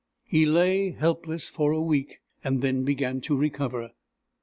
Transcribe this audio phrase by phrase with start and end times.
[0.25, 3.91] He lay helpless for a week, and then began to recover.